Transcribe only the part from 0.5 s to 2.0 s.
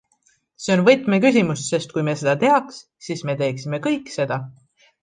See on võtmeküsimus, sest